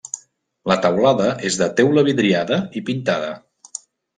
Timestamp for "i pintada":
2.81-3.31